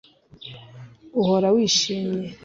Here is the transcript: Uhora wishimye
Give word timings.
Uhora 1.19 1.47
wishimye 1.55 2.27